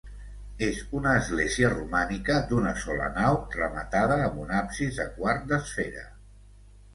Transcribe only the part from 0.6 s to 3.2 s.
És una església romànica d'una sola